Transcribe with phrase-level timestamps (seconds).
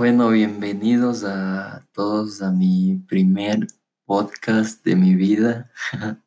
[0.00, 3.66] Bueno, bienvenidos a todos a mi primer
[4.06, 5.70] podcast de mi vida,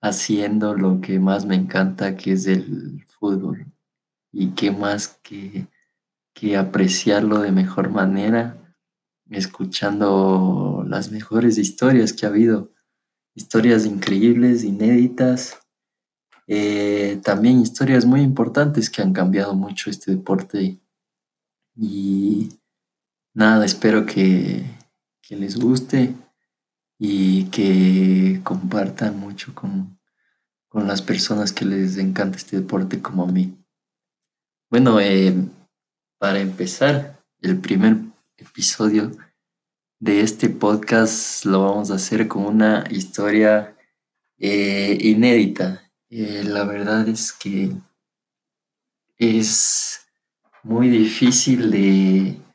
[0.00, 3.66] haciendo lo que más me encanta, que es el fútbol.
[4.30, 5.66] Y qué más que,
[6.32, 8.76] que apreciarlo de mejor manera,
[9.28, 12.70] escuchando las mejores historias que ha habido,
[13.34, 15.58] historias increíbles, inéditas,
[16.46, 20.78] eh, también historias muy importantes que han cambiado mucho este deporte.
[21.74, 22.57] Y
[23.38, 24.64] nada, espero que,
[25.30, 26.14] les guste
[26.98, 30.00] y que compartan mucho con,
[30.68, 33.54] con las personas que les encanta este deporte como a mí.
[34.70, 35.34] Bueno, eh,
[36.18, 37.98] para empezar, el primer
[38.38, 39.12] episodio
[40.00, 43.76] de este podcast lo vamos a hacer con una historia
[44.38, 45.92] eh, inédita.
[46.08, 47.70] Eh, la verdad es que
[49.18, 50.00] es
[50.64, 52.47] muy difícil de,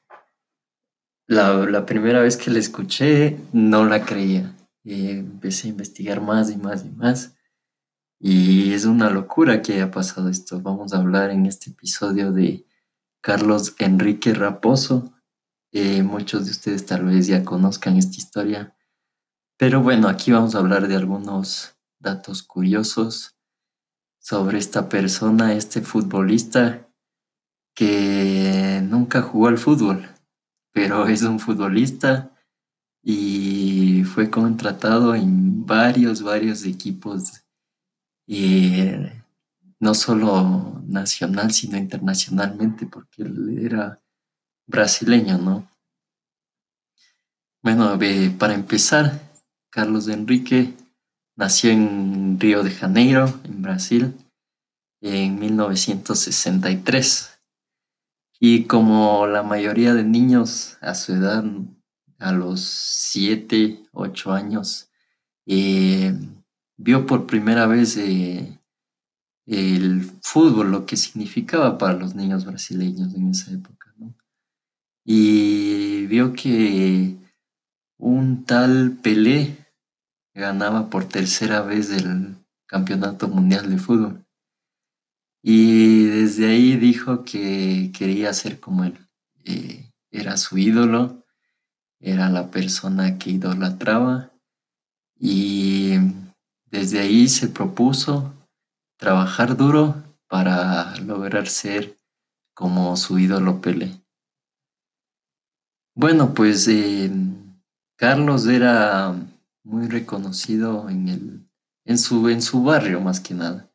[1.28, 4.56] la, primera vez que la escuché no la creía.
[4.84, 7.36] empecé a investigar más y más y más.
[8.20, 10.62] Y es una locura que haya pasado esto.
[10.62, 12.66] Vamos a hablar en este episodio de
[13.22, 15.14] Carlos Enrique Raposo.
[15.72, 18.76] Eh, muchos de ustedes tal vez ya conozcan esta historia.
[19.58, 23.38] Pero bueno, aquí vamos a hablar de algunos datos curiosos
[24.20, 26.90] sobre esta persona, este futbolista
[27.76, 30.13] que nunca jugó al fútbol
[30.74, 32.32] pero es un futbolista
[33.02, 37.44] y fue contratado en varios, varios equipos,
[38.28, 39.24] eh,
[39.80, 44.02] no solo nacional, sino internacionalmente, porque él era
[44.66, 45.70] brasileño, ¿no?
[47.62, 47.98] Bueno,
[48.38, 49.22] para empezar,
[49.70, 50.74] Carlos Enrique
[51.36, 54.14] nació en Río de Janeiro, en Brasil,
[55.02, 57.33] en 1963.
[58.46, 61.46] Y como la mayoría de niños a su edad,
[62.20, 64.92] a los 7, 8 años,
[65.46, 66.14] eh,
[66.76, 68.60] vio por primera vez eh,
[69.46, 73.96] el fútbol, lo que significaba para los niños brasileños en esa época.
[75.06, 77.16] Y vio que
[77.98, 79.56] un tal Pelé
[80.34, 82.36] ganaba por tercera vez el
[82.66, 84.23] Campeonato Mundial de Fútbol.
[85.46, 88.98] Y desde ahí dijo que quería ser como él.
[89.44, 91.26] Eh, era su ídolo,
[92.00, 94.32] era la persona que idolatraba
[95.20, 95.96] y
[96.72, 98.34] desde ahí se propuso
[98.98, 101.98] trabajar duro para lograr ser
[102.54, 104.02] como su ídolo Pele.
[105.96, 107.12] Bueno, pues eh,
[107.98, 109.16] Carlos era
[109.64, 111.50] muy reconocido en, el,
[111.86, 113.70] en, su, en su barrio más que nada.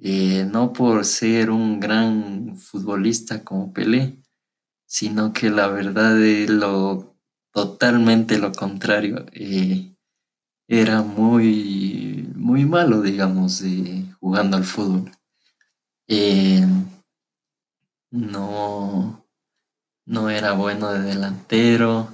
[0.00, 4.22] Eh, no por ser un gran futbolista como Pelé,
[4.86, 7.16] sino que la verdad es lo
[7.52, 9.26] totalmente lo contrario.
[9.32, 9.96] Eh,
[10.68, 13.64] era muy, muy malo, digamos,
[14.20, 15.10] jugando al fútbol.
[16.06, 16.64] Eh,
[18.10, 19.26] no,
[20.06, 22.08] no era bueno de delantero,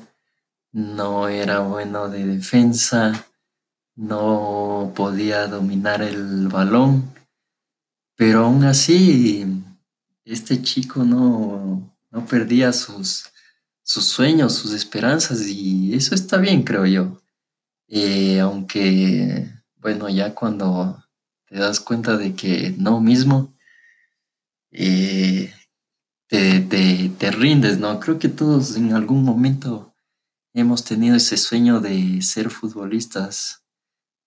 [0.73, 3.27] no era bueno de defensa,
[3.95, 7.14] no podía dominar el balón
[8.17, 9.47] pero aún así,
[10.25, 13.27] este chico no, no perdía sus,
[13.83, 17.21] sus sueños, sus esperanzas y eso está bien, creo yo.
[17.89, 21.05] Eh, aunque, bueno, ya cuando
[21.47, 23.55] te das cuenta de que no mismo,
[24.71, 25.53] eh,
[26.29, 28.01] te, te, te, rindes, ¿no?
[28.01, 29.95] Creo que todos en algún momento
[30.53, 33.65] hemos tenido ese sueño de ser futbolistas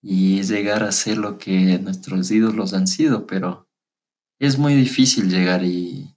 [0.01, 3.66] y llegar a ser lo que nuestros ídolos han sido, pero
[4.39, 6.15] es muy difícil llegar y,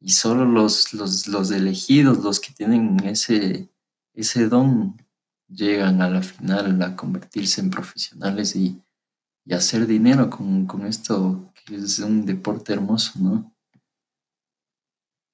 [0.00, 3.70] y solo los, los, los, elegidos, los que tienen ese,
[4.14, 4.96] ese don,
[5.48, 8.82] llegan a la final a convertirse en profesionales y,
[9.44, 13.52] y hacer dinero con, con, esto que es un deporte hermoso, ¿no?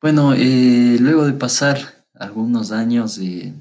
[0.00, 3.54] Bueno, eh, luego de pasar algunos años de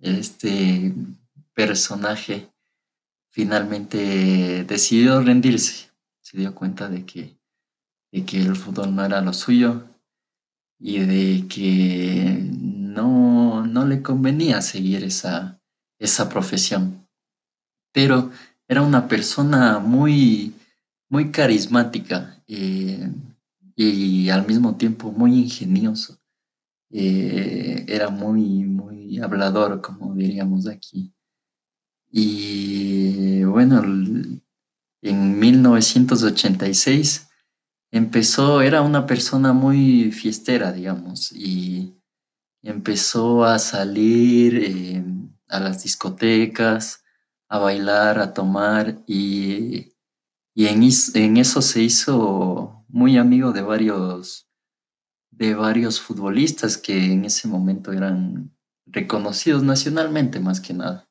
[0.00, 0.94] este
[1.54, 2.50] personaje
[3.30, 5.85] finalmente decidió rendirse
[6.26, 7.38] se dio cuenta de que,
[8.10, 9.84] de que el fútbol no era lo suyo
[10.76, 15.60] y de que no, no le convenía seguir esa,
[16.00, 17.06] esa profesión.
[17.92, 18.32] Pero
[18.66, 20.52] era una persona muy,
[21.08, 23.08] muy carismática eh,
[23.76, 26.18] y al mismo tiempo muy ingenioso.
[26.90, 31.14] Eh, era muy, muy hablador, como diríamos aquí.
[32.10, 33.80] Y bueno,
[35.08, 37.28] en 1986
[37.90, 41.94] empezó, era una persona muy fiestera, digamos, y
[42.62, 45.04] empezó a salir eh,
[45.48, 47.04] a las discotecas,
[47.48, 49.92] a bailar, a tomar y,
[50.54, 50.82] en,
[51.14, 54.48] en, eso se hizo muy amigo de varios,
[55.30, 58.56] de varios futbolistas que en ese momento eran
[58.86, 61.08] reconocidos nacionalmente más que nada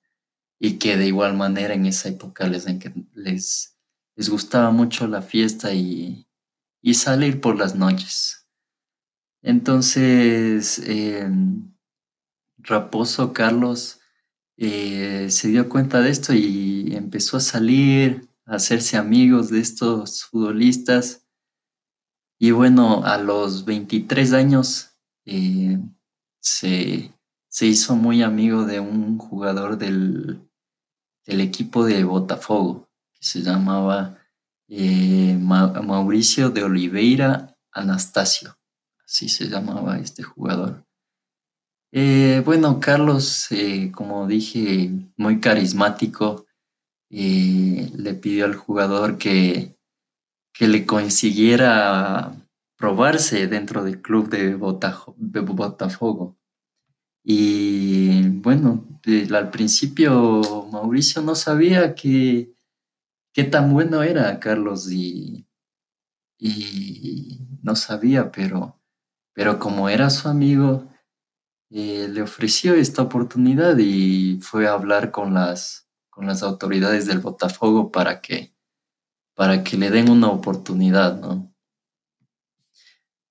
[0.59, 2.65] y que de igual manera en esa época les,
[3.13, 3.74] les,
[4.15, 6.27] les gustaba mucho la fiesta y,
[6.81, 8.47] y salir por las noches.
[9.41, 11.71] Entonces, em,
[12.57, 13.99] Raposo Carlos
[14.57, 20.23] eh, se dio cuenta de esto y empezó a salir, a hacerse amigos de estos
[20.23, 21.27] futbolistas.
[22.39, 25.79] Y bueno, a los 23 años eh,
[26.39, 27.13] se,
[27.47, 30.41] se, hizo muy amigo de un jugador del,
[31.25, 32.84] del equipo de Botafogo,
[33.25, 34.19] se llamaba
[34.67, 38.55] eh, Mauricio de Oliveira Anastasio.
[39.03, 40.85] Así se llamaba este jugador.
[41.91, 46.45] Eh, bueno, Carlos, eh, como dije, muy carismático,
[47.09, 49.75] eh, le pidió al jugador que,
[50.53, 52.35] que le consiguiera
[52.77, 56.37] probarse dentro del club de, Botafogo.
[57.23, 58.85] Y bueno,
[59.33, 62.54] al principio Mauricio no sabía que,
[63.35, 65.45] qué tan bueno era Carlos y,
[67.61, 68.79] no sabía, pero,
[69.33, 70.89] pero como era su amigo,
[71.69, 77.19] eh, le ofreció esta oportunidad y fue a hablar con las, con las autoridades del
[77.19, 78.55] Botafogo para que,
[79.33, 81.53] para que le den una oportunidad, ¿no?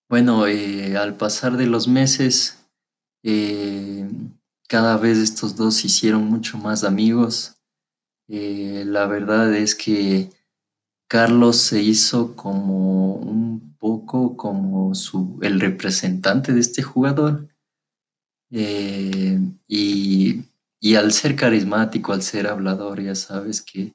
[0.07, 2.69] Bueno, eh, al pasar de los meses,
[3.23, 4.07] eh,
[4.69, 7.54] cada vez estos dos se hicieron mucho más amigos.
[8.29, 10.31] La verdad es que
[11.09, 17.49] Carlos se hizo como un poco como su, el representante de este jugador
[18.51, 20.45] eh, y,
[20.97, 23.95] al ser carismático, al ser hablador, ya sabes que,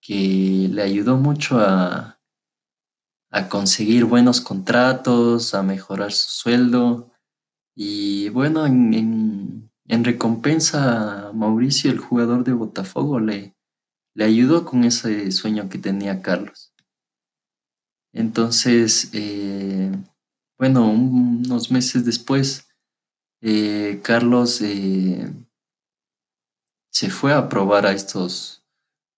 [0.00, 2.18] que le ayudó mucho a,
[3.30, 7.10] a conseguir buenos contratos, a mejorar su sueldo.
[7.74, 13.54] Y bueno, en, en, recompensa, Mauricio, el jugador de Botafogo, le,
[14.18, 16.74] le ayudó con ese sueño que tenía Carlos.
[18.12, 19.92] Entonces, eh,
[20.58, 22.66] bueno, unos meses después,
[23.40, 25.32] eh, Carlos eh,
[26.90, 28.64] se fue a probar a estos,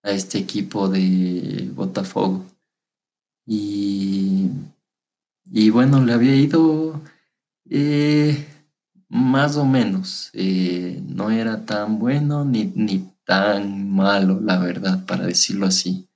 [0.03, 2.45] a este equipo de Botafogo.
[3.47, 4.51] Y,
[5.45, 7.01] y bueno, le había ido
[9.09, 10.29] más o menos.
[10.35, 16.09] no era tan bueno ni, ni tan malo, la verdad, para decirlo así.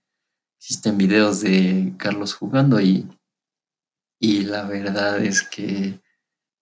[0.59, 3.07] Existen videos de Carlos jugando y,
[4.19, 6.01] y la verdad es que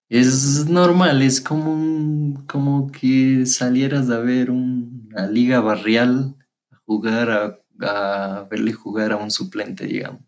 [0.10, 6.36] es normal, es como, como que salieras a ver una liga barrial,
[6.70, 10.22] a jugar, a, verle jugar a un suplente, digamos.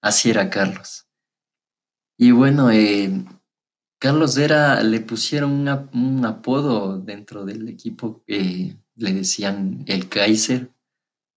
[0.00, 1.08] Así era Carlos.
[2.16, 3.24] Y bueno, eh,
[3.98, 10.70] Carlos era, le pusieron un apodo dentro del equipo que le decían el Kaiser,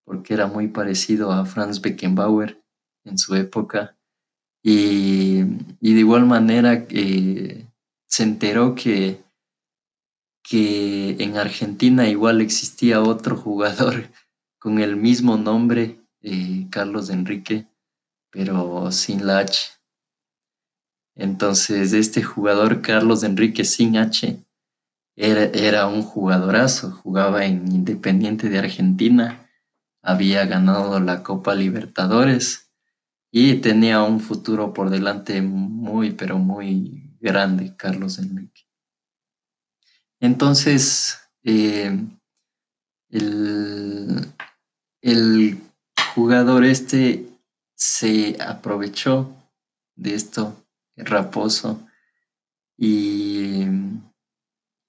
[0.03, 2.61] porque era muy parecido a Franz Beckenbauer
[3.05, 3.95] en su época.
[4.63, 7.65] Y, de igual manera eh,
[8.07, 9.23] se enteró que,
[10.43, 14.09] que en Argentina igual existía otro jugador
[14.59, 17.67] con el mismo nombre, eh, Carlos Enrique,
[18.31, 19.69] pero sin la H.
[21.15, 24.43] Entonces, este jugador, Carlos Enrique sin H,
[25.21, 29.47] era, era, un jugadorazo, jugaba en Independiente de Argentina,
[30.01, 32.71] había ganado la Copa Libertadores
[33.31, 38.63] y tenía un futuro por delante muy, pero muy grande, Carlos Enrique.
[40.19, 41.95] Entonces, eh,
[43.11, 44.27] el,
[46.15, 47.27] jugador este
[47.75, 49.35] se aprovechó
[49.95, 51.87] de esto, raposo,
[52.75, 53.67] y,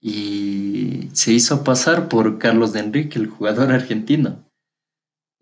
[0.02, 4.44] y se hizo pasar por Carlos de Enrique, el jugador argentino.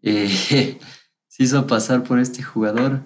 [0.02, 0.79] Eh,
[1.40, 3.02] hizo pasar por este jugador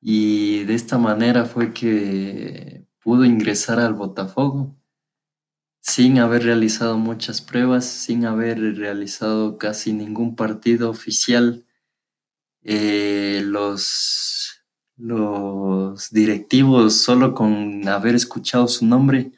[0.00, 4.74] y de esta manera fue que pudo ingresar al Botafogo
[5.82, 11.66] sin haber realizado muchas pruebas, sin haber realizado casi ningún partido oficial.
[12.62, 14.64] Eh, los,
[14.96, 19.32] los directivos, solo con haber escuchado su nombre,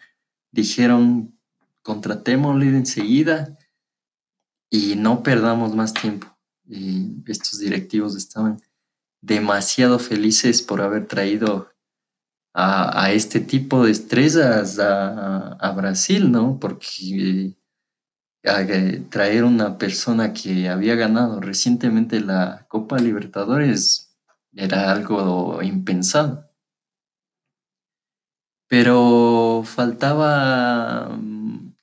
[0.53, 1.32] dijeron,
[1.83, 3.59] contratémosle enseguida
[4.71, 6.33] y no perdamos más tiempo
[7.27, 8.61] estos directivos estaban
[9.21, 11.69] demasiado felices por haber traído
[12.55, 16.59] a, este tipo de estrellas a, Brasil, ¿no?
[16.61, 17.55] Porque
[18.43, 24.15] eh, traer una persona que había ganado recientemente la Copa Libertadores
[24.55, 26.51] era algo impensado.
[28.69, 31.19] Pero faltaba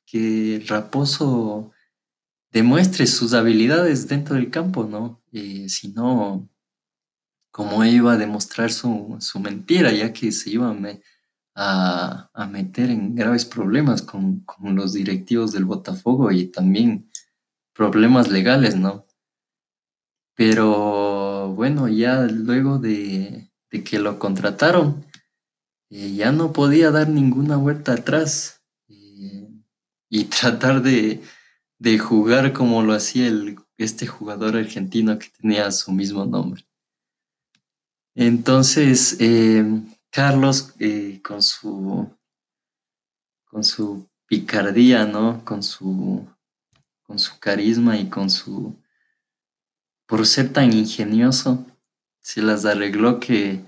[0.09, 1.71] que Raposo
[2.51, 5.21] demuestre sus habilidades dentro del campo, ¿no?
[5.31, 6.49] Y si no,
[7.51, 10.75] ¿cómo iba a demostrar su, mentira, ya que se iba
[11.55, 17.11] a, meter en graves problemas con, los directivos del Botafogo y también
[17.73, 19.05] problemas legales, ¿no?
[20.35, 25.05] Pero bueno, ya luego de, que lo contrataron,
[25.91, 28.58] eh, ya no podía dar ninguna vuelta atrás eh,
[30.09, 31.21] y tratar de,
[31.77, 36.65] de jugar como lo hacía el, este jugador argentino que tenía su mismo nombre.
[38.15, 39.63] Entonces, eh,
[40.09, 42.09] Carlos, eh, con su
[43.45, 45.43] con su picardía, ¿no?
[45.45, 46.27] Con su
[47.03, 48.75] con su carisma y con su
[50.05, 51.65] por ser tan ingenioso,
[52.19, 53.63] se las arregló que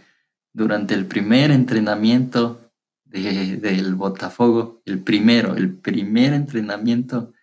[0.54, 2.71] durante el primer entrenamiento
[3.12, 7.34] del Botafogo, el primero, el primer entrenamiento,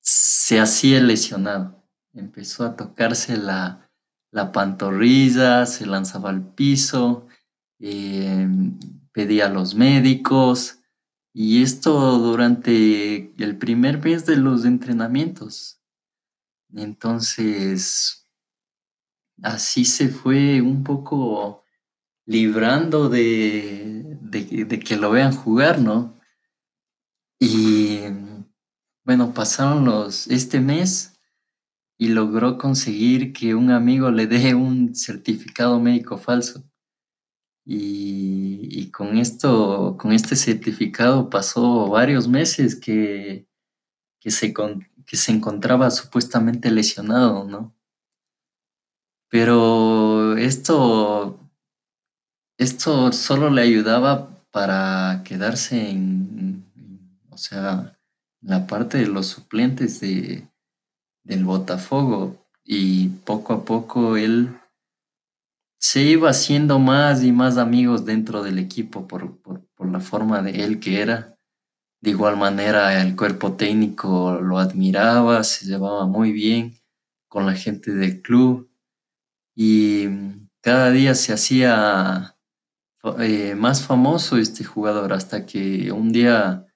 [0.00, 1.84] se hacía lesionado.
[2.12, 3.90] Empezó a tocarse la,
[4.30, 7.26] la pantorrilla, se lanzaba al piso,
[7.80, 8.78] em,
[9.12, 10.78] pedía a los médicos.
[11.34, 15.80] Y esto durante el primer mes de los entrenamientos.
[16.72, 18.28] Entonces,
[19.42, 21.57] así se fue un poco
[22.28, 26.14] librando de, de, que lo vean jugar, ¿no?
[27.40, 28.00] Y
[29.02, 31.18] bueno, pasaron los, este mes
[31.96, 36.62] y logró conseguir que un amigo le dé un certificado médico falso.
[37.64, 43.46] Y, con esto, con este certificado pasó varios meses que,
[44.20, 47.74] que, se, que se encontraba supuestamente lesionado, ¿no?
[49.30, 51.37] Pero esto,
[52.58, 56.64] esto solo le ayudaba para quedarse en,
[57.30, 57.96] o sea,
[58.40, 60.46] la parte de los suplentes de,
[61.22, 64.50] del Botafogo y poco a poco él
[65.78, 69.38] se iba haciendo más y más amigos dentro del equipo por,
[69.78, 71.38] la forma de él que era.
[72.00, 76.76] De igual manera el cuerpo técnico lo admiraba, se llevaba muy bien
[77.28, 78.68] con la gente del club
[79.54, 80.08] y
[80.60, 82.37] cada día se hacía
[83.20, 86.66] eh, más famoso este jugador hasta que un día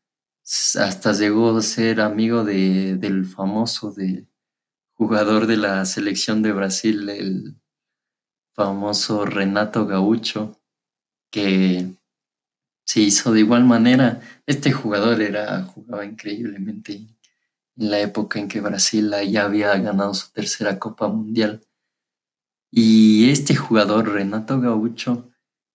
[0.78, 3.94] hasta llegó a ser amigo de, del famoso
[4.94, 7.56] jugador de la selección de Brasil, el
[8.52, 10.60] famoso Renato Gaucho,
[11.30, 11.94] que
[12.84, 14.20] se hizo de igual manera.
[14.46, 16.92] Este jugador era, jugaba increíblemente
[17.76, 21.66] en la época en que Brasil ya había ganado su tercera Copa Mundial.
[22.70, 25.31] Y este jugador, Renato Gaucho,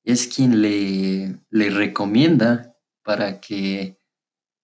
[0.07, 2.73] es quien le, le recomienda
[3.03, 3.99] para que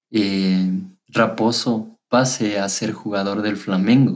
[0.09, 0.71] eh,
[1.09, 4.15] Raposo pase a ser jugador del Flamengo.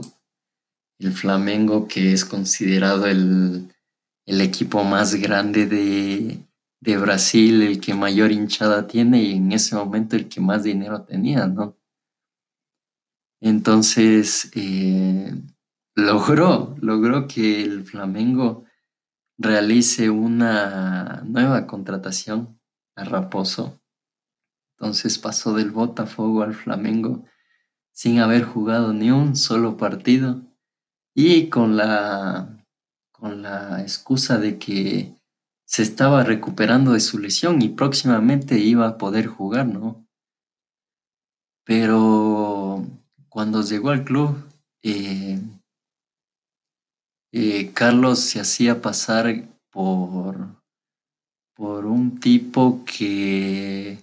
[0.98, 3.70] El Flamengo que es considerado el,
[4.24, 10.30] equipo más grande de, Brasil, el que mayor hinchada tiene y en ese momento el
[10.30, 11.76] que más dinero tenía, ¿no?
[13.42, 15.30] Entonces, eh,
[15.94, 18.64] logró, logró que el Flamengo
[19.38, 22.60] realice una nueva contratación
[22.96, 23.78] a Raposo
[24.78, 27.24] entonces pasó del Botafogo al Flamengo
[27.92, 30.40] sin haber jugado ni un solo partido
[31.14, 32.64] y con la,
[33.10, 35.16] con la excusa de que
[35.64, 40.06] se estaba recuperando de su lesión y próximamente iba a poder jugar, ¿no?
[41.64, 42.86] Pero
[43.28, 44.46] cuando llegó al club,
[44.84, 45.40] eh,
[47.32, 50.62] eh, Carlos se hacía pasar por,
[51.54, 53.98] por un tipo que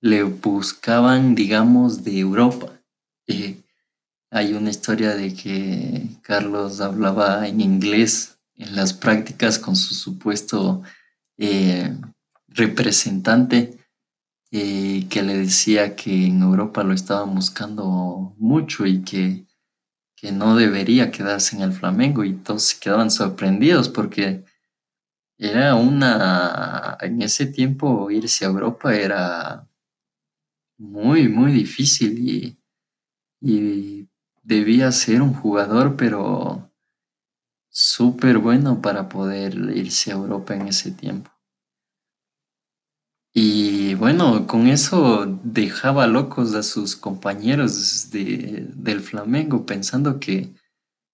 [0.00, 2.80] le buscaban, digamos, de Europa.
[3.26, 3.60] Eh,
[4.30, 10.82] hay una historia de que Carlos hablaba en inglés en las prácticas con su supuesto
[11.38, 11.96] eh,
[12.48, 13.78] representante
[14.50, 19.46] que le decía que en Europa lo estaban buscando mucho y que,
[20.22, 24.44] que no debería quedarse en el Flamengo y todos se quedaban sorprendidos porque
[25.36, 29.68] era una, en ese tiempo irse a Europa era
[30.78, 32.56] muy, muy difícil y,
[33.40, 34.08] y
[34.44, 36.70] debía ser un jugador, pero
[37.68, 41.31] súper bueno para poder irse a Europa en ese tiempo.
[43.94, 50.54] Bueno, con eso dejaba locos a sus compañeros de, del Flamengo pensando que,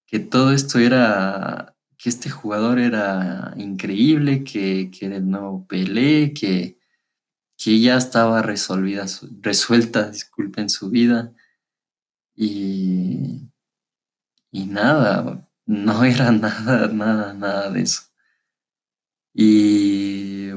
[0.05, 6.33] que todo esto era, que este jugador era increíble, que, que era el nuevo Pelé,
[6.33, 6.77] que,
[7.57, 9.05] que ya estaba resolvida,
[9.41, 11.33] resuelta, disculpen, su vida.
[12.35, 13.49] Y,
[14.51, 18.03] y nada, no era nada, nada, nada de eso.
[19.33, 20.08] Y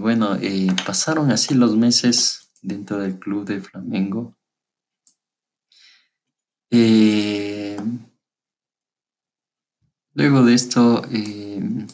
[0.03, 4.35] bueno, eh, pasaron así los meses dentro del club de Flamengo.
[6.71, 7.79] Eh,
[10.15, 11.87] luego de esto, eh,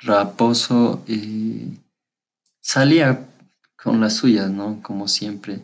[0.00, 1.04] Raposo
[2.60, 3.26] salía
[3.76, 4.82] con las suyas, ¿no?
[4.82, 5.60] Como siempre.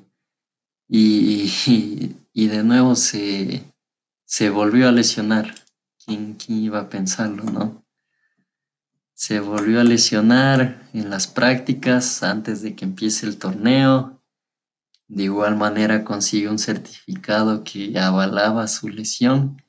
[0.89, 1.53] Y,
[2.33, 3.65] y, de nuevo se,
[4.25, 5.53] se volvió a lesionar.
[6.05, 7.85] ¿Quién, ¿Quién iba a pensarlo, no?
[9.21, 14.19] Se volvió a lesionar en las prácticas antes de que empiece el torneo.
[15.09, 19.63] De igual manera consiguió un certificado que avalaba su lesión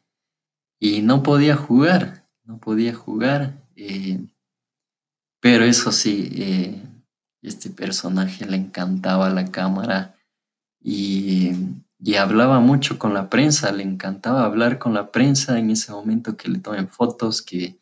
[0.79, 3.61] y no podía jugar, no podía jugar.
[3.75, 4.25] Eh,
[5.41, 6.81] pero eso sí, eh,
[7.41, 10.15] este personaje le encantaba la cámara
[10.79, 11.51] y,
[11.99, 16.37] y, hablaba mucho con la prensa, le encantaba hablar con la prensa en ese momento
[16.37, 17.80] que le tomen fotos, que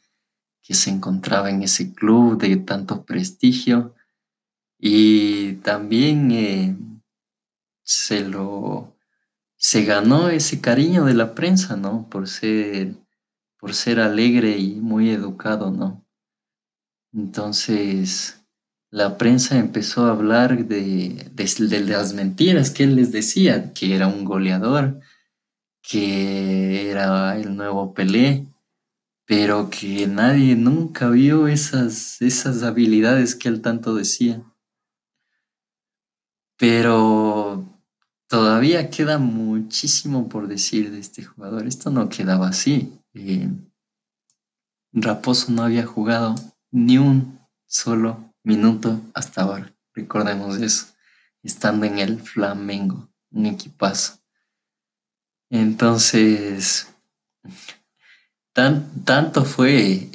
[0.70, 3.96] que se encontraba en ese club de tanto prestigio
[4.78, 6.78] y también eh,
[7.82, 8.96] se lo
[9.56, 12.08] se ganó ese cariño de la prensa, ¿no?
[12.08, 12.94] Por ser
[13.58, 16.06] por ser alegre y muy educado, ¿no?
[17.14, 18.40] Entonces
[18.92, 24.06] la prensa empezó a hablar de, de, las mentiras que él les decía, que era
[24.06, 25.00] un goleador,
[25.82, 28.49] que era el nuevo Pelé,
[29.30, 34.42] pero que nadie nunca vio esas, esas habilidades que él tanto decía.
[36.58, 37.64] Pero
[38.26, 41.68] todavía queda muchísimo por decir de este jugador.
[41.68, 43.00] Esto no quedaba así.
[43.14, 43.52] Eh,
[44.94, 46.34] Raposo no había jugado
[46.72, 49.72] ni un solo minuto hasta ahora.
[49.94, 50.88] Recordemos eso.
[51.44, 54.18] Estando en el Flamengo, un equipazo.
[55.52, 56.88] Entonces,
[59.06, 60.10] tanto fue,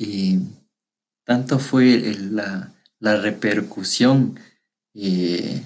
[1.24, 4.38] tanto fue la, repercusión
[4.94, 5.62] eh,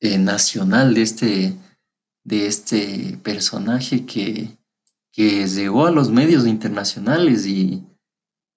[0.00, 1.56] eh, nacional de este,
[2.22, 4.56] de este personaje que,
[5.16, 7.84] llegó a los medios internacionales y,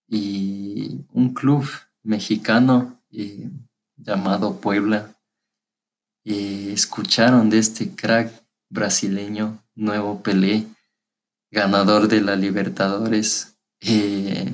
[0.09, 1.67] un club
[2.03, 3.49] mexicano eh,
[3.97, 5.13] llamado Puebla
[6.23, 8.31] escucharon de este crack
[8.69, 10.67] brasileño, Nuevo Pelé,
[11.51, 13.57] ganador de la Libertadores.
[13.81, 14.53] Eh,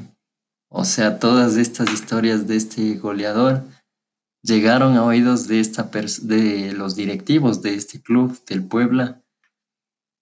[0.70, 3.64] o sea, todas estas historias de este goleador
[4.42, 5.90] llegaron a oídos de, esta
[6.24, 9.24] de los directivos de este club, del Puebla.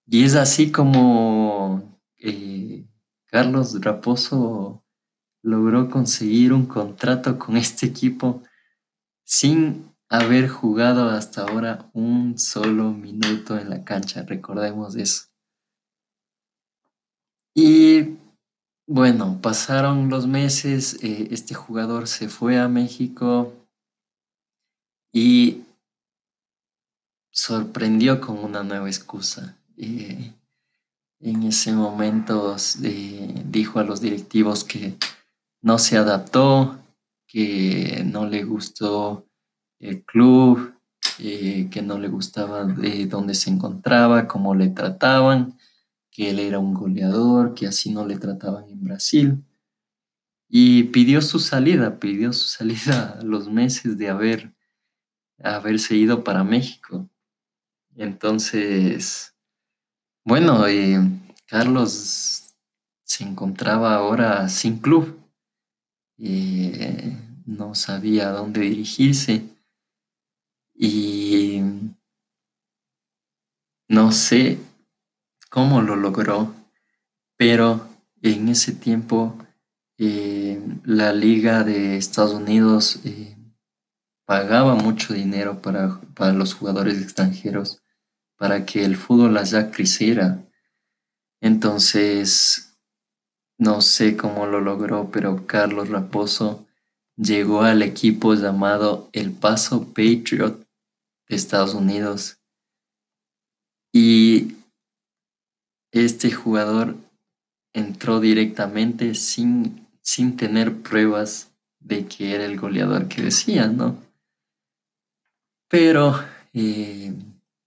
[0.06, 2.86] Y es así como eh,
[3.26, 4.84] Carlos Raposo
[5.42, 8.42] logró conseguir un contrato con este equipo
[9.24, 14.22] sin haber jugado hasta ahora un solo minuto en la cancha.
[14.22, 15.31] Recordemos eso.
[17.54, 18.16] Y
[18.86, 23.52] bueno, pasaron los meses, eh, este jugador se fue a México
[25.12, 25.62] y
[27.30, 29.56] sorprendió con una nueva excusa.
[29.76, 30.32] Eh,
[31.20, 34.96] en ese momento eh, dijo a los directivos que
[35.60, 36.78] no se adaptó,
[37.26, 39.26] que no le gustó
[39.78, 40.74] el club,
[41.18, 45.56] que no le gustaba de dónde se encontraba, cómo le trataban
[46.12, 49.42] que él era un goleador, que así no le trataban en Brasil.
[50.46, 54.54] Y pidió su salida, pidió su salida los meses de haber,
[55.42, 57.08] haberse ido para México.
[57.96, 59.34] Entonces,
[60.22, 60.64] bueno,
[61.46, 62.54] Carlos
[63.04, 65.18] se encontraba ahora sin club.
[66.18, 69.48] Eh, no sabía a dónde dirigirse.
[70.74, 71.60] Y
[73.88, 74.58] no sé,
[75.52, 76.54] cómo lo logró,
[77.36, 77.86] pero
[78.22, 79.36] en ese tiempo
[79.98, 83.36] eh, la Liga de Estados Unidos eh,
[84.24, 87.82] pagaba mucho dinero para, para, los jugadores extranjeros
[88.38, 90.42] para que el fútbol allá creciera.
[91.42, 92.78] Entonces,
[93.58, 96.66] no sé cómo lo logró, pero Carlos Raposo
[97.16, 100.66] llegó al equipo llamado El Paso Patriot
[101.28, 102.38] de Estados Unidos.
[103.92, 104.56] Y
[105.92, 106.96] este jugador
[107.74, 111.50] entró directamente sin, sin tener pruebas
[111.80, 113.96] de que era el goleador que decía, ¿no?
[115.68, 116.18] Pero,
[116.52, 117.14] eh,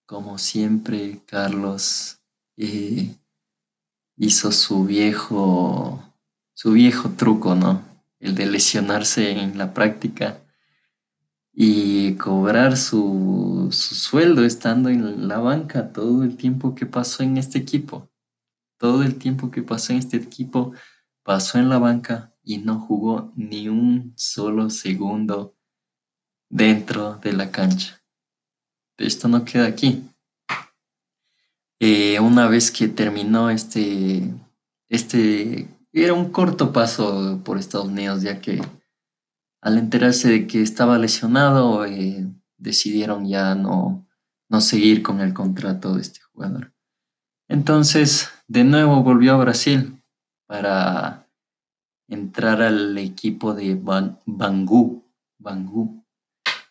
[0.05, 2.19] como siempre, Carlos
[2.57, 3.15] eh,
[4.17, 6.03] hizo su viejo,
[6.53, 7.83] su viejo truco, ¿no?
[8.19, 10.39] El de lesionarse en la práctica
[11.51, 17.37] y cobrar su, su sueldo estando en la banca todo el tiempo que pasó en
[17.37, 18.09] este equipo.
[18.77, 20.73] Todo el tiempo que pasó en este equipo
[21.23, 25.55] pasó en la banca y no jugó ni un solo segundo
[26.49, 28.01] dentro de la cancha.
[28.97, 30.03] Esto no queda aquí.
[31.79, 34.33] Eh, una vez que terminó este,
[34.87, 38.61] este, era un corto paso por Estados Unidos, ya que
[39.61, 44.07] al enterarse de que estaba lesionado, eh, decidieron ya no,
[44.47, 46.74] no seguir con el contrato de este jugador.
[47.47, 50.01] Entonces, de nuevo volvió a Brasil
[50.47, 51.27] para
[52.07, 55.03] entrar al equipo de Bangu,
[55.37, 56.03] Bangu,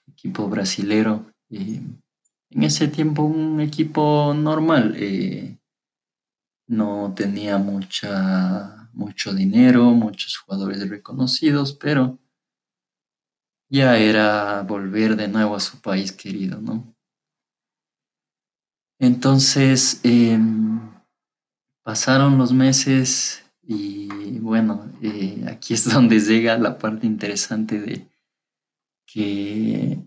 [0.09, 1.27] equipo brasilero.
[1.51, 2.01] En
[2.63, 5.59] ese tiempo un equipo normal, eh,
[6.67, 12.19] no tenía mucha, mucho dinero, muchos jugadores reconocidos, pero
[13.69, 16.94] ya era volver de nuevo a su país querido, ¿no?
[18.99, 20.81] Entonces, em,
[21.83, 28.09] pasaron los meses y bueno, eh, aquí es donde llega la parte interesante de
[29.07, 29.99] que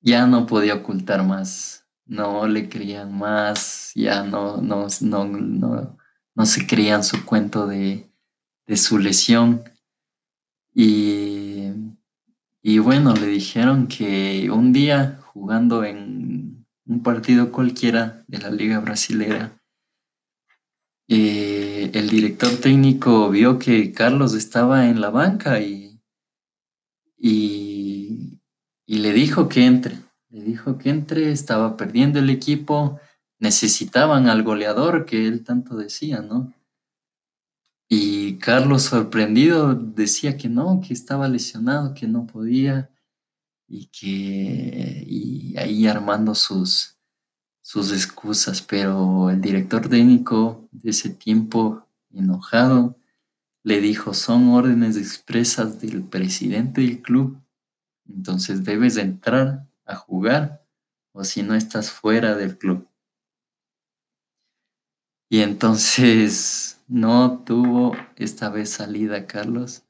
[0.00, 5.96] ya no podía ocultar más, no le creían más, ya no, no, no,
[6.34, 8.10] no, se creían su cuento de,
[8.76, 9.62] su lesión.
[10.74, 11.66] Y,
[12.62, 16.29] y bueno, le dijeron que un día jugando en
[16.90, 19.56] un partido cualquiera de la liga brasilera,
[21.06, 26.00] eh, el director técnico vio que Carlos estaba en la banca y,
[27.16, 28.40] y,
[28.86, 29.98] y le dijo que entre.
[30.30, 32.98] Le dijo que entre, estaba perdiendo el equipo,
[33.38, 36.52] necesitaban al goleador que él tanto decía, ¿no?
[37.88, 42.90] Y Carlos, sorprendido, decía que no, que estaba lesionado, que no podía,
[43.70, 46.98] y que y ahí armando sus,
[47.62, 52.98] sus excusas, pero el director técnico de ese tiempo, enojado,
[53.62, 57.40] le dijo, son órdenes expresas del presidente del club
[58.16, 60.64] entonces debes entrar a jugar
[61.12, 62.88] o si no estás fuera del club.
[65.28, 69.84] Y entonces no tuvo esta vez salida Carlos.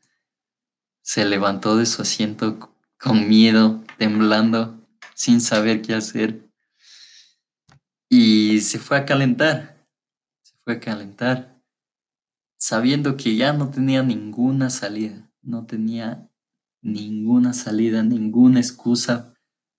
[1.03, 4.79] Se levantó de su asiento con miedo, temblando,
[5.15, 6.49] sin saber qué hacer.
[8.09, 9.87] Y se fue a calentar.
[10.43, 11.61] Se fue a calentar,
[12.59, 15.31] sabiendo que ya no tenía ninguna salida.
[15.43, 16.29] No tenía
[16.83, 19.35] ninguna salida, ninguna excusa,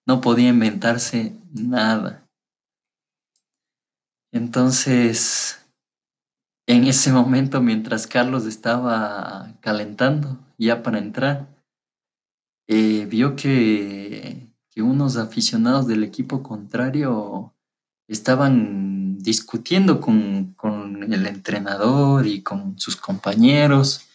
[0.05, 2.27] no podía inventarse nada.
[4.31, 5.59] Entonces,
[6.67, 11.50] en ese momento, mientras Carlos estaba calentando ya para entrar,
[12.73, 17.53] eh, vio que, unos aficionados del equipo contrario
[18.07, 24.07] estaban discutiendo con, con el entrenador y con sus compañeros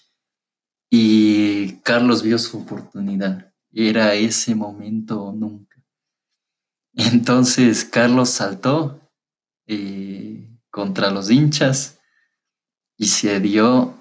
[0.90, 3.52] y Carlos vio su oportunidad.
[3.72, 5.80] Era ese momento o nunca.
[6.94, 9.00] Entonces Carlos saltó
[9.66, 12.00] eh, contra los hinchas
[12.96, 13.94] y se dio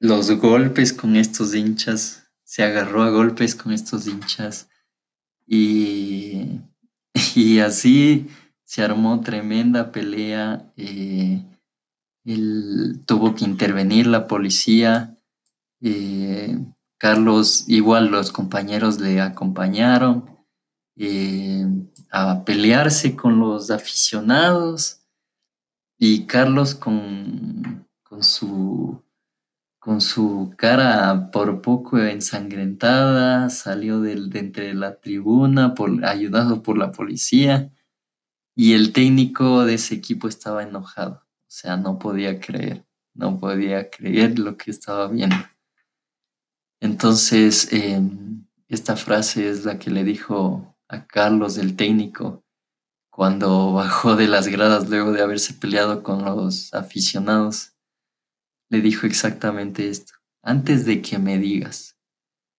[0.00, 4.68] los golpes con estos hinchas, se agarró a golpes con estos hinchas
[5.46, 6.60] y,
[7.34, 8.28] y así
[8.64, 10.72] se armó tremenda pelea.
[10.76, 11.44] Eh,
[13.04, 15.14] tuvo que intervenir la policía
[15.86, 16.58] eh,
[16.96, 20.24] Carlos, igual los compañeros le acompañaron
[20.96, 21.66] eh,
[22.10, 25.02] a pelearse con los aficionados
[25.98, 29.03] y Carlos con, con, su,
[29.84, 36.78] con su cara por poco ensangrentada salió de, de entre la tribuna por, ayudado por
[36.78, 37.70] la policía
[38.56, 43.90] y el técnico de ese equipo estaba enojado, o sea, no podía creer, no podía
[43.90, 45.36] creer lo que estaba viendo.
[46.80, 52.42] Entonces, em, esta frase es la que le dijo a Carlos, el técnico,
[53.10, 57.73] cuando bajó de las gradas luego de haberse peleado con los aficionados.
[58.70, 60.14] Le dijo exactamente esto.
[60.42, 61.98] Antes de que me digas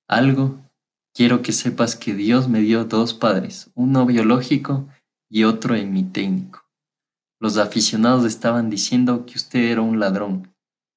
[0.08, 0.60] algo,
[1.13, 4.88] quiero que sepas que Dios me dio dos padres, uno biológico
[5.30, 6.63] y otro en mi técnico.
[7.39, 10.54] Los aficionados estaban diciendo que usted era un ladrón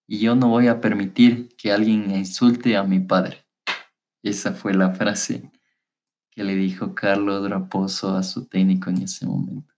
[0.07, 3.45] y yo no voy a permitir que alguien insulte a mi padre.
[4.23, 5.51] Esa fue la frase
[6.31, 9.75] que le dijo Carlos Raposo a su técnico en ese momento.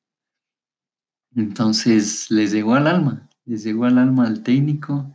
[1.35, 5.13] Entonces les llegó al alma, les llegó al alma al técnico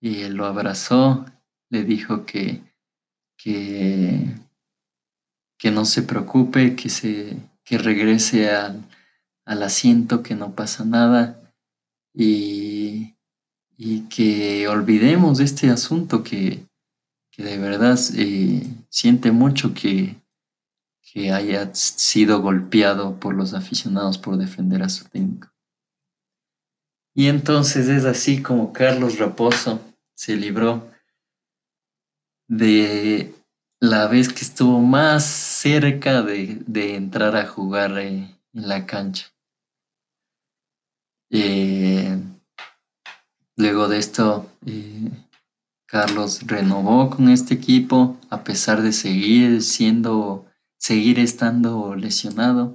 [0.00, 1.26] y lo abrazó,
[1.68, 2.62] le dijo que,
[3.36, 4.26] que,
[5.58, 8.82] que no se preocupe, que, se, que regrese al,
[9.44, 11.40] al asiento, que no pasa nada
[12.14, 13.14] y,
[13.76, 16.66] y que olvidemos este asunto que,
[17.30, 20.16] que de verdad eh, siente mucho que,
[21.12, 25.48] que haya sido golpeado por los aficionados por defender a su técnico.
[27.14, 29.80] Y entonces es así como Carlos Raposo
[30.20, 30.86] se libró
[32.46, 33.34] de
[33.80, 39.32] la vez que estuvo más cerca de, entrar a jugar eh, en la cancha.
[41.30, 42.18] Eh,
[43.56, 45.10] luego de esto, eh,
[45.86, 50.44] Carlos renovó con este equipo a pesar de seguir siendo
[50.76, 52.74] seguir estando lesionado.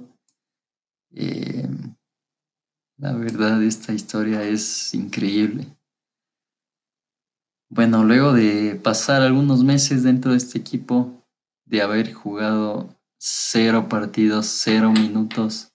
[2.98, 5.76] La verdad, esta historia es increíble.
[7.68, 11.24] Bueno, luego de pasar algunos meses dentro de este equipo,
[11.64, 15.72] de haber jugado cero partidos, cero minutos,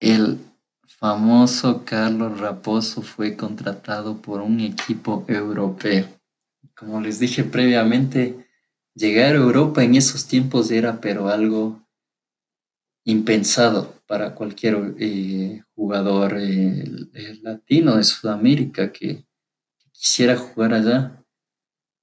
[0.00, 0.38] el
[0.86, 6.08] famoso Carlos Raposo fue contratado por un equipo europeo.
[6.74, 8.46] Como les dije previamente,
[8.94, 11.80] Llegar a Europa en esos tiempos era pero algo
[13.04, 16.84] impensado para cualquier eh, jugador eh,
[17.42, 19.24] latino de Sudamérica que,
[20.00, 21.22] quisiera jugar allá.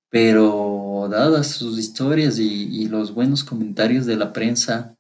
[0.10, 4.96] Pero dadas sus historias y, los buenos comentarios de la prensa,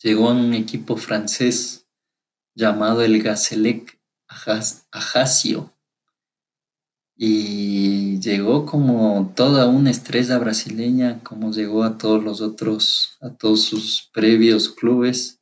[0.00, 1.88] llegó a un equipo francés
[2.54, 5.72] llamado el Gazelec Ajaccio
[7.16, 13.62] y llegó como toda una estrella brasileña, como llegó a todos los otros, a todos
[13.62, 15.40] sus previos clubes.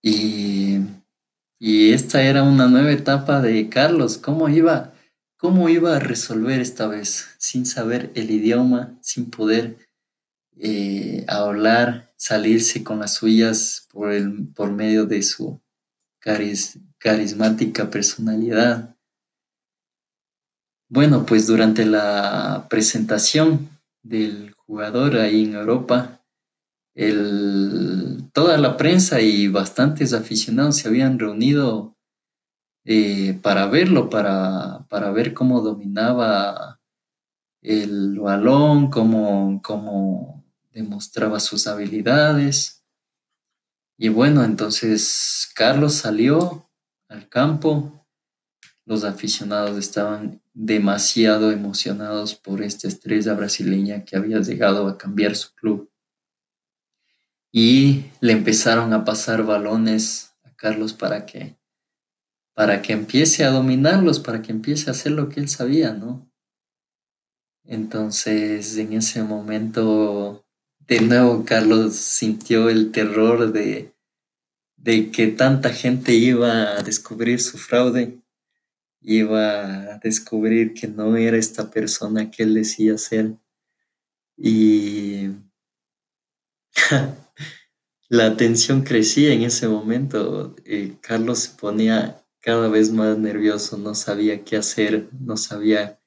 [0.00, 0.78] Y,
[1.92, 4.92] esta era una nueva etapa de Carlos, ¿cómo iba,
[5.36, 7.28] cómo iba a resolver esta vez?
[7.38, 9.78] Sin saber el idioma, sin poder
[10.58, 15.60] eh, hablar, salirse con las suyas por, el, por medio de su
[16.98, 18.94] carismática personalidad
[20.94, 23.68] bueno, pues durante la presentación
[24.04, 26.22] del jugador ahí en Europa,
[28.34, 31.96] toda la prensa y bastantes aficionados se habían reunido
[32.84, 36.80] eh, para verlo, para, para, ver cómo dominaba
[37.62, 42.84] el balón, cómo, cómo demostraba sus habilidades.
[43.96, 46.68] Y bueno, entonces Carlos salió
[47.08, 48.04] al campo,
[48.84, 55.54] los aficionados estaban demasiado emocionados por esta estrella brasileña que había llegado a cambiar su
[55.54, 55.93] club.
[57.54, 61.56] Y le empezaron a pasar balones a Carlos para que
[62.52, 66.30] para que empiece a dominarlos, para que empiece a hacer lo que él sabía, ¿no?
[67.64, 70.44] Entonces, en ese momento,
[70.80, 73.92] de nuevo, Carlos sintió el terror de,
[74.76, 78.24] de que tanta gente iba a descubrir su fraude
[79.04, 83.36] iba a descubrir que no era esta persona que él decía ser.
[84.36, 85.28] Y
[88.14, 90.54] la tensión crecía en ese momento.
[90.64, 96.00] Eh, Carlos se ponía cada vez más nervioso, no sabía qué hacer, no sabía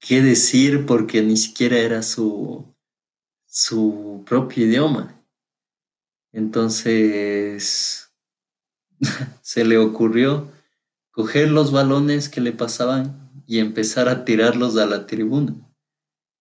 [0.00, 2.74] qué decir porque ni siquiera era su,
[3.46, 5.22] su propio idioma.
[6.32, 8.10] Entonces
[9.42, 10.50] se le ocurrió
[11.10, 15.54] coger los balones que le pasaban y empezar a tirarlos a la tribuna.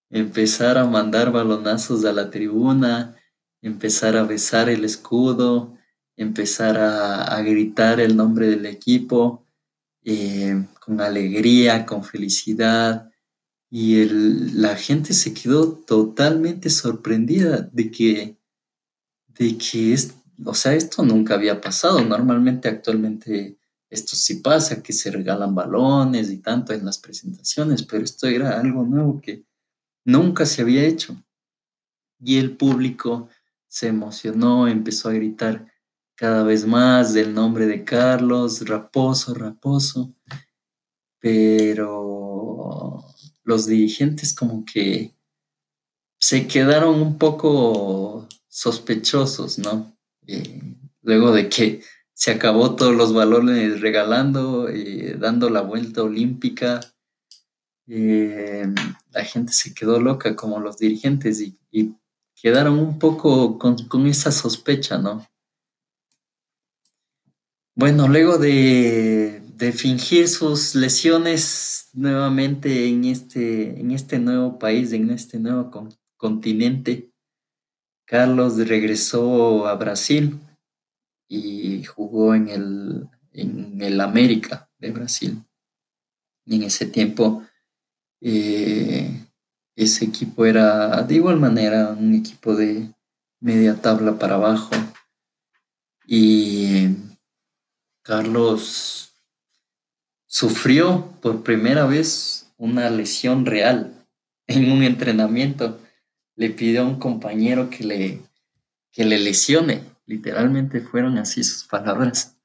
[0.09, 3.17] Empezar a mandar balonazos a la tribuna,
[3.63, 5.75] empezar a besar el escudo,
[6.17, 9.47] empezar a, gritar el nombre del equipo
[10.03, 13.09] eh, con alegría, con felicidad.
[13.71, 18.37] Y la gente se quedó totalmente sorprendida de que,
[19.29, 20.13] de que es,
[20.45, 22.03] o sea, esto nunca había pasado.
[22.03, 23.57] Normalmente actualmente
[23.89, 28.59] esto sí pasa, que se regalan balones y tanto en las presentaciones, pero esto era
[28.59, 29.45] algo nuevo que
[30.03, 31.15] nunca se había hecho.
[32.19, 33.29] Y el público
[33.73, 35.65] se emocionó, empezó a gritar
[36.13, 40.13] cada vez más del nombre de Carlos, Raposo, Raposo,
[41.17, 43.03] pero
[43.43, 45.15] los dirigentes como que
[46.19, 49.97] se quedaron un poco sospechosos, ¿no?
[50.27, 51.81] Eh, luego de que
[52.13, 56.79] se acabó todos los balones regalando, eh, dando la vuelta olímpica.
[57.87, 58.71] eh,
[59.11, 61.57] la gente se quedó loca como los dirigentes y,
[62.43, 65.25] quedaron un poco con, esa sospecha, ¿no?
[67.73, 69.39] Bueno, luego de,
[69.73, 75.71] fingir sus lesiones nuevamente en este, en este nuevo país, en este nuevo
[76.17, 77.13] continente,
[78.05, 80.37] Carlos regresó a Brasil
[81.29, 85.41] y jugó en el, en el América de Brasil.
[86.45, 87.41] En ese tiempo
[88.19, 89.22] eh,
[89.75, 92.93] ese equipo era de igual manera un equipo de
[93.39, 94.71] media tabla para abajo.
[96.05, 96.89] Y
[98.03, 99.13] Carlos
[100.27, 104.07] sufrió por primera vez una lesión real
[104.47, 105.79] en un entrenamiento.
[106.35, 108.21] Le pidió a un compañero que le,
[108.91, 109.83] que le lesione.
[110.05, 112.35] Literalmente fueron así sus palabras.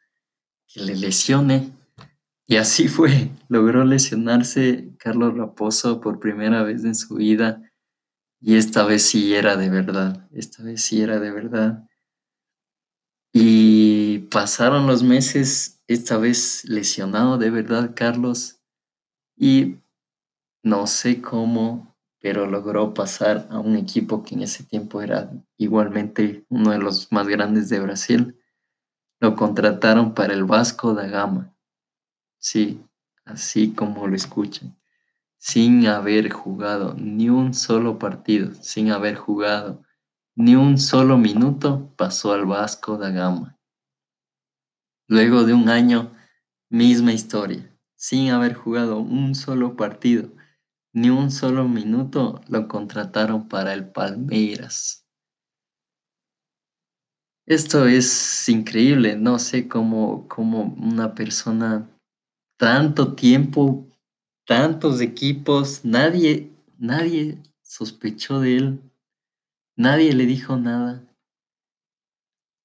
[0.67, 1.73] Que le lesione
[2.51, 7.63] y así fue, logró lesionarse Carlos Raposo por primera vez en su vida.
[8.41, 11.87] Y esta vez sí era de verdad, esta vez sí era de verdad.
[13.35, 18.61] Y pasaron los meses, esta vez lesionado de verdad Carlos.
[19.37, 19.77] Y
[20.63, 26.47] no sé cómo, pero logró pasar a un equipo que en ese tiempo era igualmente
[26.49, 28.41] uno de los más grandes de Brasil.
[29.21, 31.58] Lo contrataron para el Vasco da Gama
[32.39, 32.81] Sí,
[33.25, 34.79] así como lo escuchan,
[35.39, 39.83] sin haber jugado ni un solo partido, sin haber jugado
[40.37, 43.59] ni un solo minuto, pasó al Vasco da Gama.
[45.09, 46.13] Luego de un año,
[46.71, 50.31] misma historia, sin haber jugado un solo partido,
[50.93, 55.09] ni un solo minuto, lo contrataron para el Palmeiras.
[57.47, 61.89] Esto es increíble, no sé cómo, cómo una persona
[62.59, 63.89] tanto tiempo,
[64.45, 68.81] tantos equipos, nadie, nadie sospechó de él,
[69.77, 71.05] nadie le dijo nada.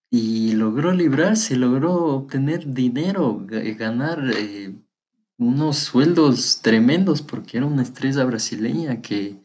[0.10, 4.76] Y logró librarse, logró obtener dinero, ganar eh,
[5.38, 9.42] unos sueldos tremendos porque era una estrella brasileña que,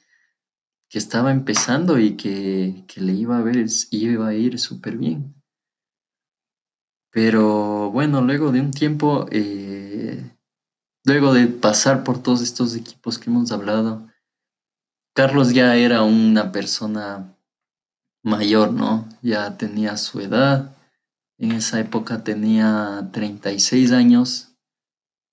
[0.89, 5.35] que estaba empezando y que, le iba a, ver, iba a ir súper bien.
[7.11, 9.68] Pero bueno, luego de un tiempo eh,
[11.09, 14.07] Luego de pasar por todos estos equipos que hemos hablado,
[15.15, 17.35] Carlos ya era una persona
[18.23, 19.09] mayor, ¿no?
[19.23, 20.77] Ya tenía su edad.
[21.39, 24.55] En esa época tenía 36 años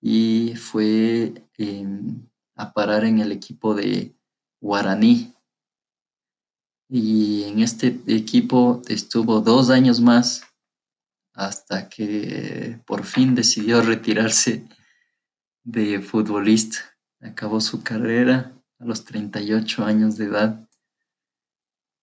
[0.00, 4.16] y fue em, a parar en el equipo de
[4.62, 5.34] Guaraní.
[6.88, 10.42] Y en este equipo estuvo dos años más
[11.34, 14.66] hasta que por fin decidió retirarse
[15.66, 16.78] de futbolista.
[17.20, 20.68] Acabó su carrera a los 38 años de edad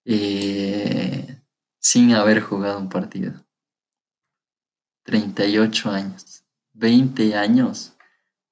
[0.06, 1.42] eh,
[1.80, 3.46] sin haber jugado un partido.
[5.04, 7.94] 38 años, 20 años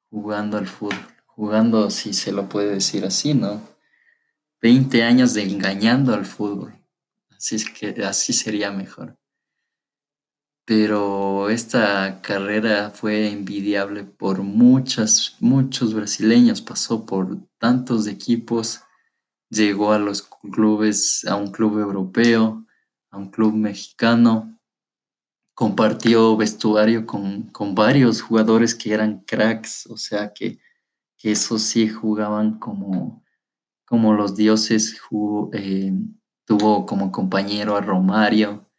[0.10, 3.62] jugando al fútbol, jugando si se lo puede decir así, ¿no?
[4.62, 6.74] 20 años de engañando al fútbol.
[7.30, 9.18] Así es que así sería mejor
[10.74, 18.80] pero esta carrera fue envidiable por muchas, muchos brasileños, pasó por tantos equipos,
[19.50, 22.66] llegó a los clubes, a un club europeo,
[23.10, 24.58] a un club mexicano,
[25.54, 30.58] compartió vestuario con, varios jugadores que eran cracks, o sea que,
[31.18, 33.26] que esos sí jugaban como,
[33.86, 34.98] como los dioses,
[35.52, 35.92] eh,
[36.46, 38.71] tuvo como compañero a Romario,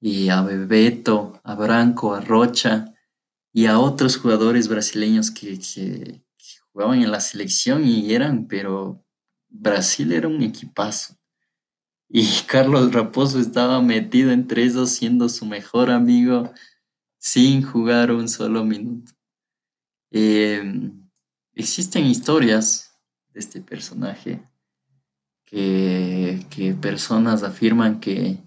[0.00, 2.94] y a Bebeto, a Branco, a Rocha
[3.52, 6.22] y a otros jugadores brasileños que,
[6.72, 9.02] jugaban en la selección y eran, pero
[9.48, 11.16] Brasil era un equipazo.
[12.08, 16.52] Y Carlos Raposo estaba metido entre esos siendo su mejor amigo
[17.18, 19.12] sin jugar un solo minuto.
[20.10, 21.08] Em,
[21.54, 22.94] existen historias
[23.32, 24.46] de este personaje
[25.46, 28.45] que, que personas afirman que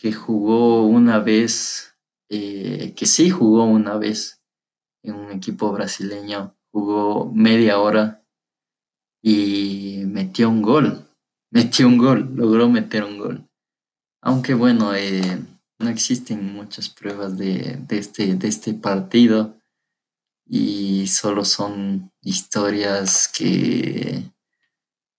[0.00, 1.94] que jugó una vez,
[2.30, 4.40] eh, que sí jugó una vez
[5.02, 8.24] en un equipo brasileño, jugó media hora
[9.22, 11.06] y metió un gol,
[11.50, 13.46] metió un gol, logró meter un gol.
[14.22, 15.38] Aunque bueno, eh,
[15.78, 19.58] no existen muchas pruebas de, este, de este partido
[20.46, 24.24] y solo son historias que,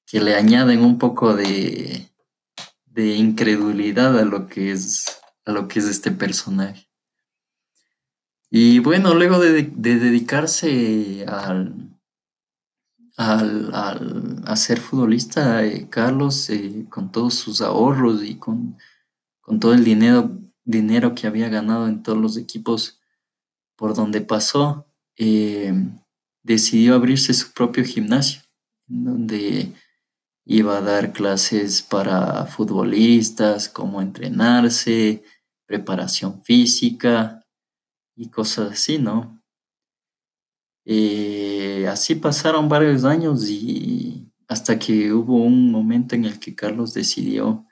[0.08, 2.11] que le añaden un poco de,
[2.94, 6.88] de incredulidad a lo que es, a lo que es este personaje.
[8.50, 11.98] Y bueno, luego de, dedicarse al,
[13.16, 18.78] al, al, ser futbolista, eh, Carlos, eh, con todos sus ahorros y con,
[19.40, 23.00] con todo el dinero, dinero que había ganado en todos los equipos
[23.78, 24.86] por donde pasó,
[25.16, 25.74] eh,
[26.44, 28.42] decidió abrirse su propio gimnasio,
[28.86, 29.74] donde
[30.46, 35.24] iba a dar clases para futbolistas, cómo entrenarse,
[35.66, 37.46] preparación física
[38.16, 39.42] y cosas así, ¿no?
[40.86, 46.94] Eh, así pasaron varios años y hasta que hubo un momento en el que Carlos
[46.94, 47.66] decidió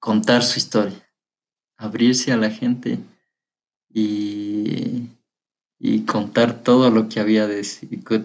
[0.00, 1.08] contar su historia,
[1.76, 2.98] abrirse a la gente
[3.88, 5.10] y,
[5.84, 7.48] y contar todo lo que había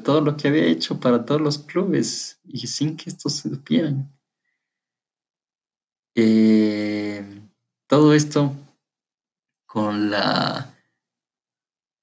[0.03, 4.16] todo lo que había hecho para todos los clubes y sin que estos se supieran.
[6.14, 7.41] Eh,
[7.88, 8.53] todo esto
[9.66, 10.72] con la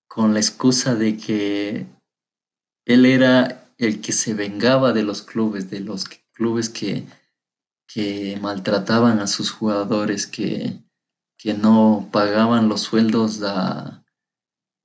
[0.09, 1.87] con la excusa de que
[2.85, 7.07] él era el que se vengaba de los clubes, de los clubes que,
[7.87, 10.83] que maltrataban a sus jugadores, que,
[11.39, 13.39] que no pagaban los sueldos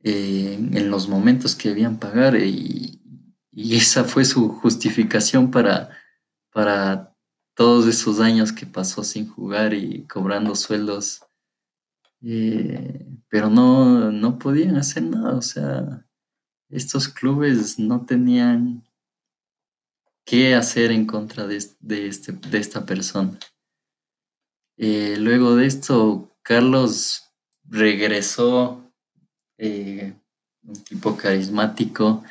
[0.02, 3.02] en los momentos que debían pagar y,
[3.52, 5.90] y, esa fue su justificación para,
[6.52, 7.14] para
[7.54, 11.22] todos esos años que pasó sin jugar y cobrando sueldos
[12.22, 16.06] eh, pero no, no podían hacer nada, o sea,
[16.70, 18.84] estos clubes no tenían
[20.26, 23.40] qué hacer en contra de, de, este, de esta persona.
[24.78, 27.24] Eh, luego de esto, Carlos
[27.64, 28.89] regresó,
[29.60, 30.16] eh,
[30.64, 32.24] un tipo carismático,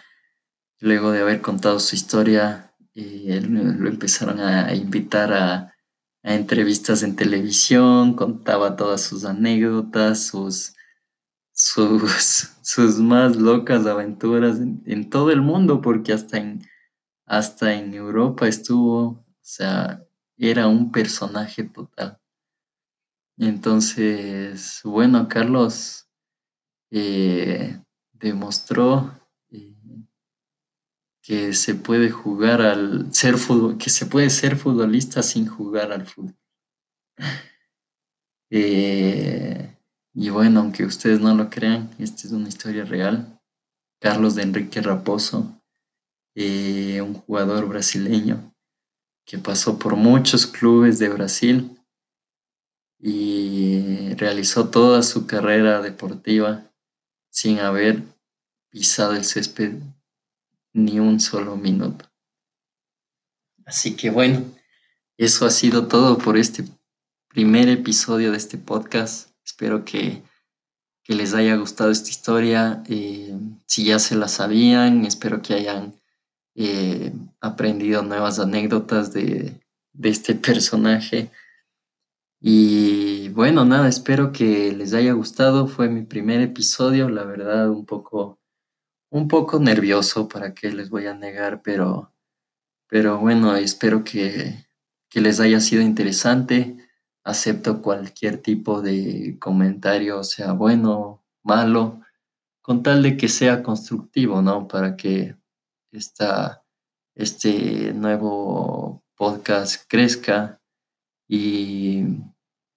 [0.81, 5.75] luego de haber contado su historia, lo empezaron a invitar a
[6.23, 10.75] entrevistas en televisión, contaba todas sus anécdotas, sus,
[11.53, 16.63] sus, sus más locas aventuras en, todo el mundo, porque hasta en,
[17.27, 20.05] hasta en Europa estuvo, o sea,
[20.37, 22.19] era un personaje total.
[23.39, 26.08] Entonces, bueno, Carlos
[26.91, 27.81] eh,
[28.13, 29.15] demostró
[29.51, 29.75] eh,
[31.23, 36.07] que se puede jugar al ser fútbol, que se puede ser futbolista sin jugar al
[36.07, 36.37] fútbol.
[38.51, 39.77] Eh,
[40.15, 43.39] y bueno, aunque ustedes no lo crean, esta es una historia real.
[44.01, 45.61] Carlos de Enrique Raposo,
[46.35, 48.55] un jugador brasileño
[49.27, 51.79] que pasó por muchos clubes de Brasil
[52.99, 56.68] y realizó toda su carrera deportiva
[57.39, 58.03] sin haber
[58.69, 59.75] pisado el césped
[60.73, 62.05] ni un solo minuto.
[63.65, 64.45] Así que bueno,
[65.17, 66.65] eso ha sido todo por este
[67.29, 69.31] primer episodio de este podcast.
[69.45, 70.21] Espero que,
[71.07, 72.83] les haya gustado esta historia.
[72.89, 73.33] Eh,
[73.67, 75.95] si ya se la sabían, espero que hayan
[76.57, 79.55] eh, aprendido nuevas anécdotas de,
[79.93, 81.31] de este personaje.
[82.41, 85.67] Y bueno, nada, espero que les haya gustado.
[85.67, 88.39] Fue mi primer episodio, la verdad, un poco
[89.11, 92.13] un poco nervioso, para qué les voy a negar, pero,
[92.89, 94.67] pero bueno, espero que,
[95.09, 96.77] que les haya sido interesante.
[97.25, 102.01] Acepto cualquier tipo de comentario, sea bueno, malo,
[102.63, 104.69] con tal de que sea constructivo, ¿no?
[104.69, 105.37] Para que
[105.93, 106.65] esta,
[107.15, 110.58] este nuevo podcast crezca
[111.29, 112.05] y,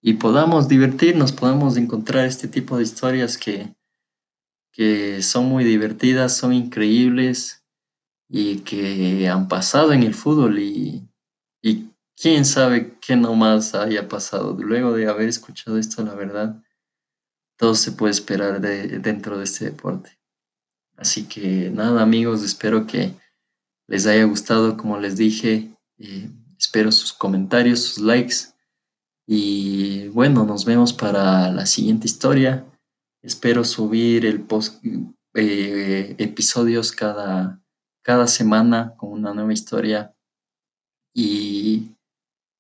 [0.02, 3.74] y podamos divertirnos, podamos encontrar este tipo de historias que,
[4.72, 7.64] que son muy divertidas, son increíbles
[8.28, 11.08] y que han pasado en el fútbol y,
[11.62, 14.56] y quién sabe qué nomás haya pasado.
[14.60, 16.62] Luego de haber escuchado esto, la verdad,
[17.58, 20.18] todo se puede esperar de, dentro de este deporte.
[20.98, 23.14] Así que nada amigos, espero que
[23.88, 26.30] les haya gustado, como les dije, eh,
[26.62, 28.36] espero sus comentarios, sus likes
[29.26, 32.66] y bueno, nos vemos para la siguiente historia.
[33.24, 34.84] Espero subir el post,
[35.34, 37.60] eh, episodios cada,
[38.04, 40.14] cada semana con una nueva historia.
[41.16, 41.96] Y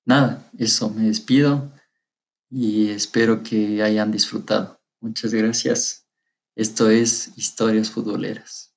[0.06, 1.72] nada, eso me despido
[2.50, 4.82] y espero que hayan disfrutado.
[5.00, 6.08] Muchas gracias.
[6.56, 8.71] Esto es Historias Futboleras.